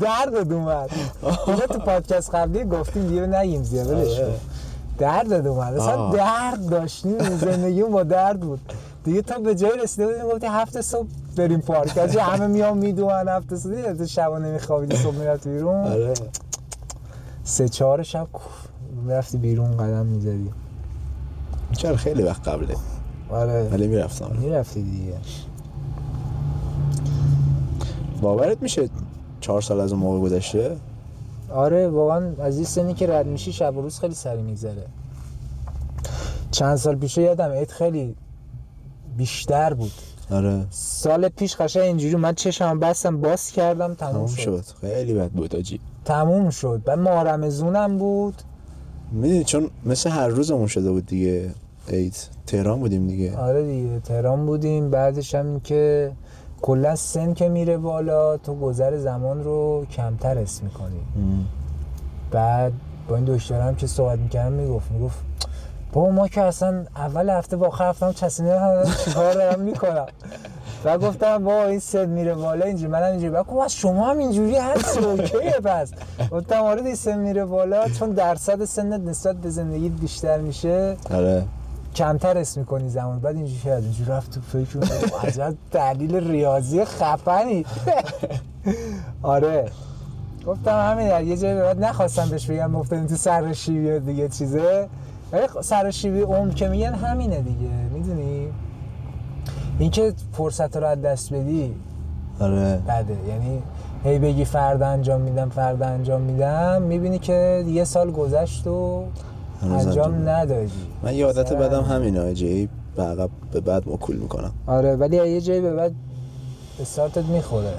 [0.00, 0.90] درد اومد
[1.46, 4.20] اینو تو پادکست قبلی گفتیم دیگه نگیم زیاد ولش.
[4.20, 4.34] آره.
[4.98, 6.10] درد اومد اصلا.
[6.10, 7.18] درد داشتیم.
[7.18, 8.60] زندگیمون با درد بود.
[9.04, 11.06] دیگه تا به جای رسیده بودیم گفتی هفته صبح
[11.36, 11.98] بریم پارک.
[11.98, 13.92] از همه میان می‌دونن هفته صبح.
[13.92, 15.86] تو شبا نمیخوابیدی صبح می‌رفتی بیرون.
[15.86, 16.14] آره.
[17.44, 18.52] سه چهار شب کوف،
[19.08, 20.50] رفتی بیرون قدم می‌زدی.
[21.76, 22.76] چرا خیلی وقت قبله؟
[23.30, 23.68] آره.
[23.72, 24.30] ولی می‌رفتم.
[24.40, 25.14] می‌رفتی دیگه.
[28.20, 28.88] باورت میشه
[29.40, 30.76] چهار سال از اون موقع گذشته؟
[31.52, 34.86] آره واقعا از این سنی که رد میشی شب و روز خیلی سری میگذره.
[36.50, 38.14] چند سال پیشه یادم عید خیلی
[39.16, 39.92] بیشتر بود.
[40.30, 40.66] آره.
[40.70, 44.42] سال پیش قشنگ اینجوری من چشم بستم باز کردم تموم تموم شد.
[44.42, 44.64] شد.
[44.80, 45.80] خیلی بد بود آجی.
[46.04, 46.82] تموم شد.
[46.84, 48.34] بعد مارمزونم بود.
[49.12, 51.50] می‌دونی چون مثل هر روزمون شده بود دیگه
[51.88, 52.16] عید.
[52.46, 53.36] تهران بودیم دیگه.
[53.36, 54.90] آره دیگه تهران بودیم.
[54.90, 56.12] بعدش هم که
[56.64, 61.00] کلا سن که میره بالا تو گذر زمان رو کمتر حس می‌کنی.
[61.16, 61.44] ام.
[62.30, 62.72] بعد
[63.08, 65.18] با این دکترم که صحبت می‌کردم می‌گفت می‌گفت
[65.92, 70.06] بابا ما که اصلا اول هفته با هفتم چسینه هم چیکار دارم می‌کنم؟
[70.84, 73.30] و گفتم با این سن میره بالا اینجوری منم اینجوری.
[73.30, 75.92] بعد گفت شما هم اینجوری هست اوکیه پس.
[76.30, 80.96] گفتم آره این سن میره بالا چون درصد سنت نسبت به زندگی بیشتر میشه.
[81.10, 81.42] آره.
[81.94, 84.78] کمتر اسم می‌کنی زمان بعد اینجوری شد اینجوری رفت تو فکر
[85.26, 87.66] عجب دلیل ریاضی خفنی.
[89.22, 89.64] آره.
[90.46, 94.28] گفتم همین در یه جایی بعد نخواستم بهش بگم افتادیم تو سر شیبی و دیگه
[94.28, 94.88] چیزه.
[95.32, 98.48] ولی خ- سر شیبی عمر که میگن همینه دیگه می‌دونی؟
[99.78, 101.74] اینکه فرصت رو از دست بدی
[102.40, 102.82] آره.
[102.88, 103.16] بده.
[103.28, 103.62] یعنی
[104.04, 109.04] هی بگی فردا انجام میدم فردا انجام میدم می‌بینی که یه سال گذشت و
[109.64, 110.70] هنوز انجام ندادی.
[111.02, 111.92] من یه عادت بدم همین.
[111.92, 114.52] همینه آجی به عقب به بعد مکول می‌کنم.
[114.66, 115.92] آره ولی یه جایی به بعد
[116.80, 117.74] استارتت می‌خوره.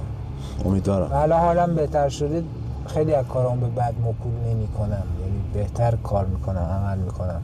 [0.65, 1.07] امیدوارم.
[1.07, 2.43] حالا حالم بهتر شده
[2.85, 7.41] خیلی از کارام به بعد مکول نمی کنم یعنی بهتر کار می‌کنم عمل می‌کنم.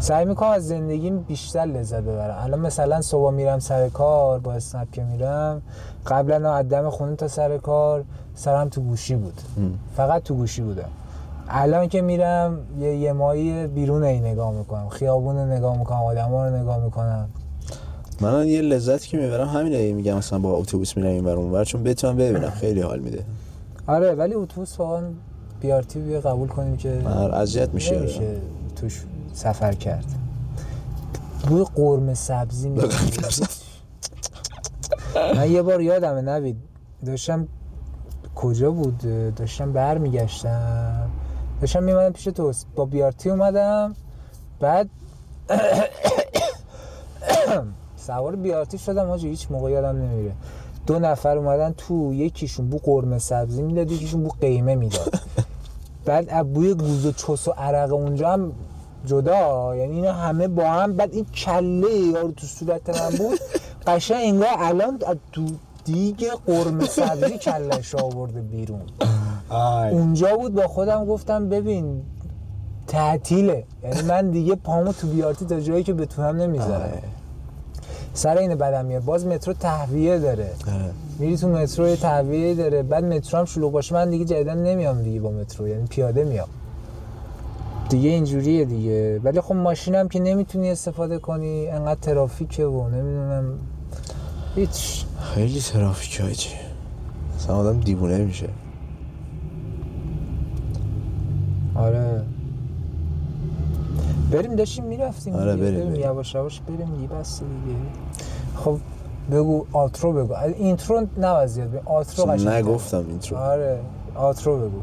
[0.00, 2.36] سعی می‌کنم از زندگیم بیشتر لذت ببرم.
[2.44, 5.62] الان مثلا صبح میرم سر کار با اسنپ که میرم
[6.06, 9.40] قبلا از دم خونه تا سر کار سرم تو گوشی بود.
[9.96, 10.88] فقط تو گوشی بودم.
[11.48, 14.88] الان که میرم یه یه ماهی بیرون ای نگاه می‌کنم.
[14.88, 17.28] خیابون رو نگاه می‌کنم آدما رو نگاه می‌کنم.
[18.20, 21.64] من یه لذتی که می‌برم همینه میگم مثلا با اتوبوس میرم این ور اون ور
[21.64, 22.50] چون بتونم ببینم.
[22.50, 23.24] خیلی حال میده.
[23.86, 25.02] آره ولی اتوبوس واقعا
[25.60, 27.98] بیارتی بیا قبول کنیم که من اذیت میشه.
[27.98, 28.36] نمیشه
[28.76, 30.04] توش سفر کرد.
[31.48, 32.92] بوی قرمه سبزی میاد
[35.34, 36.56] من یه بار یادمه نوید.
[37.06, 37.48] داشتم
[38.34, 39.02] کجا بود؟
[39.36, 41.10] داشتم برمیگشتم.
[41.60, 42.52] داشتم میمدم پیش تو.
[42.74, 43.96] با بیارتی اومدم.
[44.60, 44.88] بعد
[47.96, 50.32] سوار بیارتی شدم حاجی هیچ موقع یادم نمیره.
[50.86, 55.14] دو نفر اومدن تو یکیشون بو قرمه سبزی می‌داد یکیشون بو قیمه می‌داد.
[56.04, 58.52] بعد از بوی گوز و چس و عرق اونجا هم
[59.04, 59.76] جدا.
[59.76, 60.92] یعنی اینا همه با هم.
[60.96, 63.38] بعد این کله یارو تو صورت من بود.
[63.86, 65.16] قشنگ انگار الان از
[65.84, 68.82] دیگه قرمه سبزی کلش آورده بیرون.
[69.50, 72.02] اونجا بود با خودم گفتم ببین
[72.86, 73.64] تعطیله.
[73.84, 76.90] یعنی من دیگه پامو تو بیارتی تا جایی که بتونم نمی‌ذارم.
[78.14, 79.04] سر این بدم میاد.
[79.04, 80.50] باز مترو تهویه داره.
[80.66, 80.90] آره.
[81.18, 82.82] میری تو مترو یه تهویه داره.
[82.82, 85.68] بعد مترو هم شلوغ باشه من دیگه جدیدن نمیام دیگه با مترو.
[85.68, 86.48] یعنی پیاده میام.
[87.88, 89.18] دیگه اینجوریه دیگه.
[89.18, 91.66] ولی خب ماشینم که نمی‌تونی استفاده کنی.
[91.66, 93.58] انقدر ترافیکه و نمی‌دونم.
[94.54, 95.04] هیچ.
[95.20, 96.22] خیلی ترافیک
[97.36, 98.48] مثلا آدم دیوونه میشه.
[101.78, 102.22] آره.
[104.30, 105.70] بریم داشتیم می‌رفتیم آره، دیگه.
[105.70, 106.00] بریم، بریم.
[106.00, 107.78] یواش یواش بریم دیگه بس دیگه.
[108.56, 108.78] خب
[109.32, 110.34] بگو outro بگو.
[110.34, 112.54] intro نباید زیاد بگیم outro قشنگ‌تره.
[112.56, 113.36] نگفتم intro.
[113.36, 113.80] آره
[114.14, 114.80] outro بگو.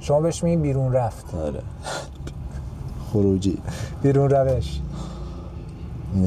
[0.00, 1.34] شما بهش میگین بیرون رفت.
[1.34, 1.60] آره.
[3.12, 3.58] خروجی.
[4.02, 4.80] بیرون روش.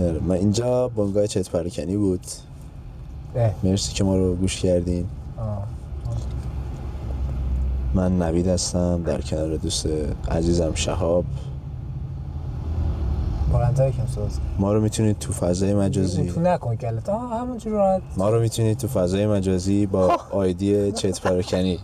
[0.01, 0.19] آره.
[0.19, 2.25] من اینجا بنگاه چت پرکنی بود.
[3.35, 3.51] اه.
[3.63, 5.05] مرسی که ما رو گوش کردین.
[5.37, 5.63] آه.
[7.93, 9.87] من نوید هستم در کنار دوست
[10.31, 11.25] عزیزم شهاب.
[13.53, 17.09] بلندتر کم ساز ما رو می‌تونید تو فضای مجازی تو نکن کلت.
[17.09, 18.01] همونجور راحت.
[18.17, 21.79] ما رو می‌تونید تو فضای مجازی با آیدی چت پراکنی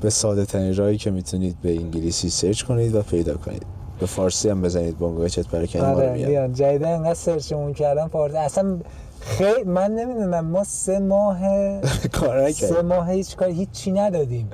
[0.00, 3.62] به ساده ترین راهی که می‌تونید به انگلیسی سرچ کنید و پیدا کنید.
[4.00, 7.72] به فارسی هم بزنید بنگاه چت پراکنی ما رو آره میاد جدیدن انقدر search مون
[7.72, 8.36] کردم فارسی.
[8.36, 8.78] اصلا
[9.26, 11.38] خیلی من نمی‌دونم ما سه ماه
[12.20, 14.50] کار سه ماه هیچ کار هیچی ندادیم.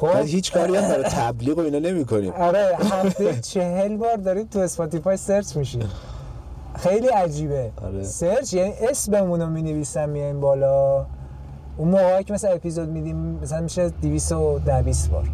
[0.00, 4.46] خب؟ هیچ کاری هم برای تبلیغ و اینا نمی کنیم آره هفته چهل بار داریم
[4.46, 5.82] تو Spotify search میشیم.
[6.76, 7.70] خیلی عجیبه.
[7.84, 8.02] آره.
[8.02, 11.06] search یعنی اسممون رو می‌نویسم میایم بالا.
[11.76, 15.28] اون موقعی که مثلا اپیزود میدیم مثلا میشه 210 بار.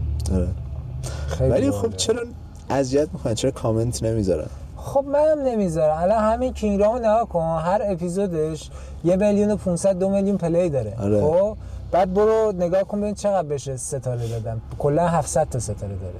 [1.26, 1.70] خیلی ولی.
[1.70, 2.22] خب چرا
[2.70, 4.46] اذیت می‌کنن؟ چرا کامنت نمی‌ذارن؟
[4.82, 5.96] خب منم نمی‌ذارم.
[6.02, 8.70] الان همین کینگ رامو نگاه کن هر اپیزودش
[9.04, 10.96] یه میلیون و 500 دو میلیون play داره.
[11.00, 11.20] آره.
[11.20, 11.56] خب؟
[11.90, 16.14] بعد برو نگاه کن ببین چقدر بشه ستاره دادم کلا 700 تا ستاره داره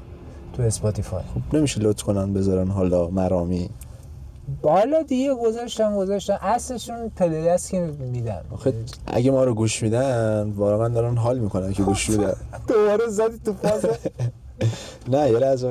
[0.57, 3.71] تو Spotify خب نمیشه لطف کنن بذارن حالا مرامی.
[4.63, 8.41] بالا دیگه گذاشتم گذاشتم اصلشون play است که میدن.
[8.53, 8.73] آخه
[9.07, 12.35] اگه ما رو گوش میدن واقعا دارن حال می‌کنن که گوش میدن.
[12.69, 13.87] دوباره زدی تو فاز.
[15.13, 15.69] نه یه لحظه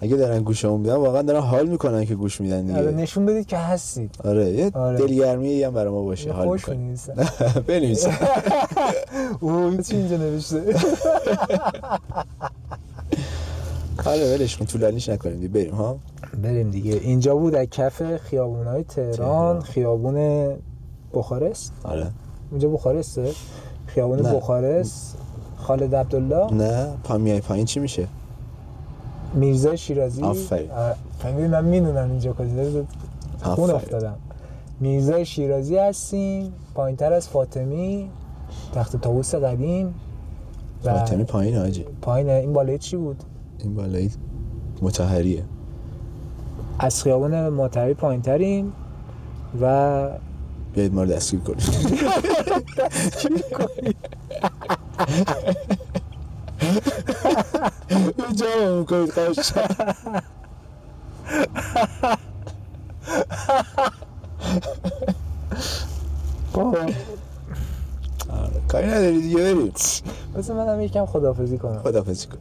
[0.00, 3.46] اگه دارن گوشمون میدن واقعا دارن حال می‌کنن که گوش میدن آره دیگه نشون بدید
[3.46, 4.10] که هستید.
[4.24, 4.98] آره یه آره.
[4.98, 6.76] دلگرمی هم برای ما باشه حال خوش می‌کنه.
[6.76, 7.14] می‌نویسن.
[7.66, 8.06] بنویس
[9.40, 10.62] اوه چی اینجا نوشته؟
[14.06, 15.96] آره ولش کن طولانیش نکنیم دیگه بریم ها؟
[16.42, 16.92] بریم دیگه.
[16.94, 19.60] اینجا بود از کف خیابونای تهران تهران.
[19.60, 20.48] خیابون
[21.14, 21.72] بخارست.
[21.84, 22.06] آره.
[22.50, 23.30] اینجا بخارسته.
[23.86, 24.22] خیابون.
[24.22, 25.16] بخارست.
[25.56, 26.54] خالد عبدالله.
[26.54, 28.08] نه پا میای پایین چی میشه؟
[29.34, 30.22] میرزا شیرازی.
[30.22, 31.46] آفرین.
[31.46, 32.84] من می‌دونم اینجا کجا.
[33.42, 33.70] خون.
[33.70, 34.16] افتادم.
[34.80, 36.52] میرزا شیرازی هستیم.
[36.74, 38.10] پایین تر از فاطمی.
[38.74, 39.94] تخت طاووس قدیم.
[40.84, 41.84] و فاطمی پایین آجی.
[42.02, 42.30] پایین.
[42.30, 43.22] این بالای چی بود؟
[43.58, 44.10] این بالایی
[44.82, 45.44] متحریه.
[46.78, 48.72] از خیابان مطهری پایین تریم
[49.60, 50.08] و
[50.74, 51.62] بیایید ما رو دستگیر کنید
[53.36, 53.94] یه
[58.34, 59.12] جمع می‌کنید
[68.28, 69.72] آره، کاری نداری دیگه بریم
[70.34, 72.38] بس منم یکم خدافزی کنم خدافزی کن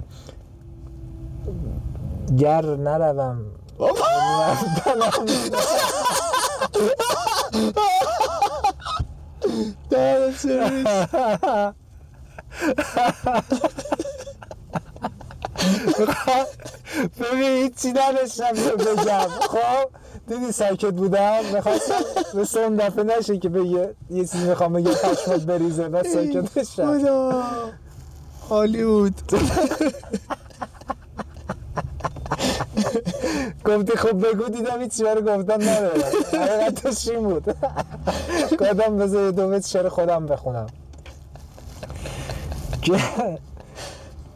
[2.37, 3.45] گر نروم
[9.89, 10.87] دهنت سرویس.
[17.19, 19.27] ببین هیچی نداشتم بگم.
[19.27, 19.89] خب
[20.27, 21.39] دیدی ساکت بودم.
[21.53, 26.53] می‌خواستم مثل اون دفعه نشه که به یه, چیزی می‌خوام بگم پشمت بریزه بس ساکت
[26.53, 26.99] بشم.
[26.99, 27.43] خدا.
[28.49, 29.21] هالیوود
[33.65, 36.01] گفتی خب بگو دیدم هیچی برای گفتن ندارم
[36.33, 37.55] حقیقتش این بود؟
[38.59, 40.67] گفتم بذار یه دو بیت شعر خودم بخونم.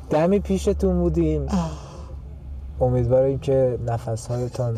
[0.09, 1.47] دمی پیشتون بودیم.
[2.81, 4.77] امیدواریم که نفس هایتان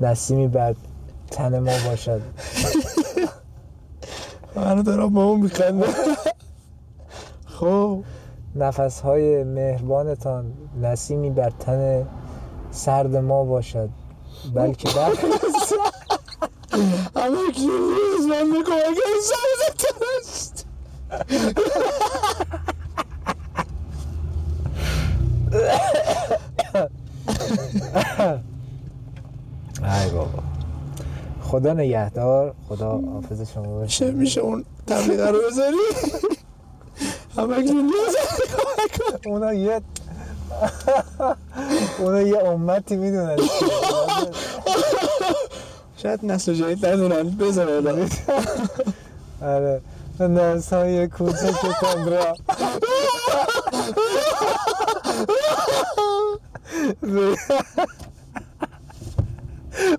[0.00, 0.74] نسیمی بر
[1.30, 2.20] تن ما باشد.
[4.56, 5.86] من دارم با اون میخنده
[7.46, 8.04] خب.
[8.56, 12.06] نفس های مهربانتان نسیمی بر تن
[12.70, 13.88] سرد ما باشد.
[14.54, 15.10] بلکه در
[17.16, 19.36] همه کلیز من می‌کنم اگه این سر
[20.20, 20.66] است
[29.82, 30.42] ای بابا
[31.54, 32.54] خدا نگهدار.
[32.68, 34.06] خدا حافظ شما باشه.
[34.06, 35.76] چه میشه اون تبلیغه رو بذاری؟
[37.36, 38.16] همه کلیز
[39.26, 39.80] اونا یه
[41.98, 43.36] اونا یه امتی می‌دونن.
[45.96, 47.36] شاید نسل جدید ندونن.
[47.80, 48.08] حالا
[49.42, 49.80] آره.
[50.20, 52.34] ناس های کوچکتان را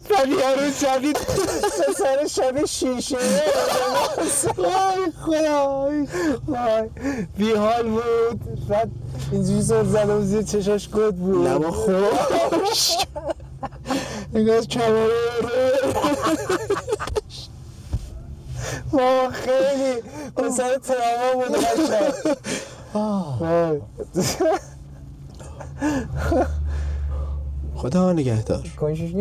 [0.10, 1.18] بعد یارو شدید
[1.98, 3.18] سر شب شیشه.
[4.58, 5.90] وای خدا
[6.48, 6.90] وای.
[7.38, 8.68] بی حال بود.
[8.70, 8.92] بعد
[9.32, 11.48] اینجوری سر بود زیر چشاش گد بود.
[11.48, 12.98] لبا خوش
[14.36, 15.72] انگار کماره
[18.92, 20.02] ما خیلی.
[20.38, 22.36] پسر تراما بود قشنگ.
[27.76, 28.64] خدا نگهدار.
[28.80, 29.14] کنشش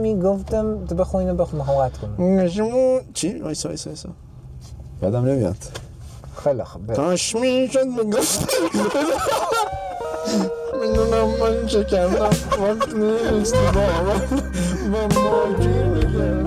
[0.00, 4.08] می‌گفتم تو بخون اینو بخون می‌خوام قطع کنم چی؟ وایسا وایسا وایسا.
[5.02, 5.56] یادم نمیاد.
[6.44, 6.96] خیلی بریم.
[6.96, 8.48] کاش می‌شد می‌گفت
[10.80, 12.22] می‌دونم من چه کردم.
[12.22, 13.54] وقت نیست.
[13.54, 16.45] با من با ما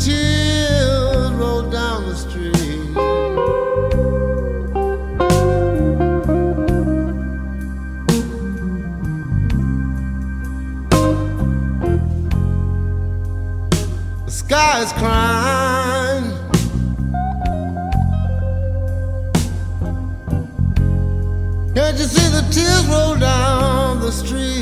[0.00, 2.54] tears roll down the street?
[14.24, 16.24] The sky is crying.
[21.74, 24.59] Can't you see the tears roll down the street?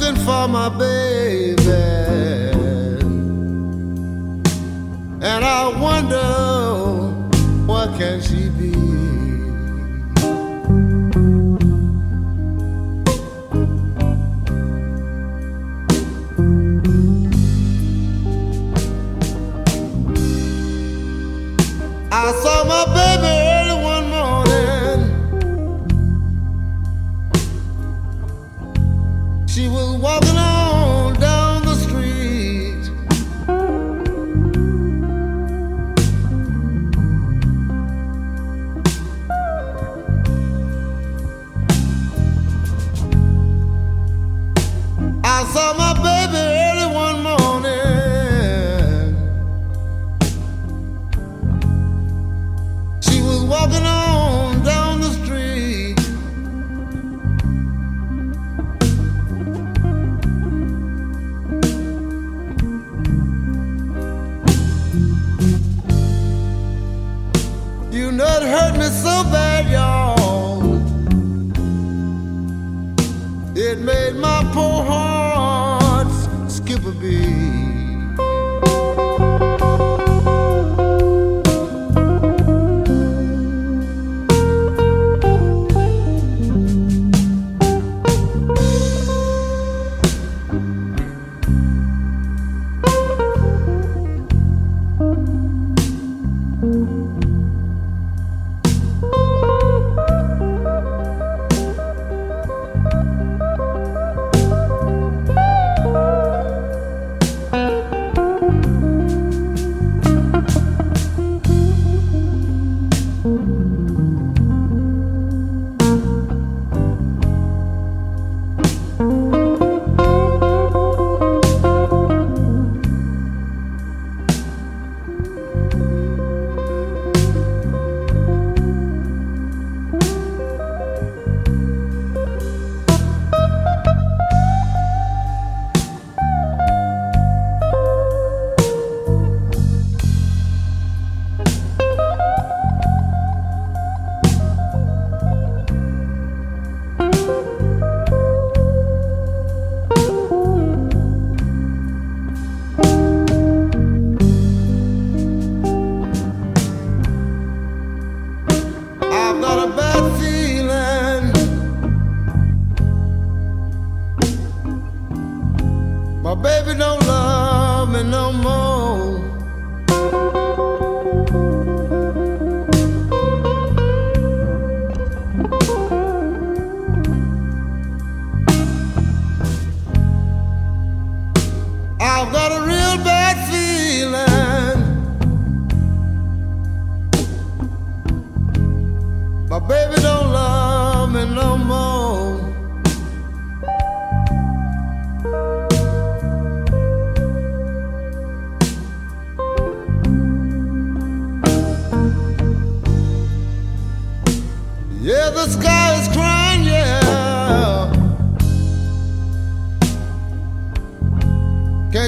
[0.00, 1.60] looking for my baby.
[5.22, 6.16] And I wonder
[7.66, 8.49] what can she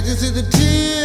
[0.05, 1.02] can see the tears.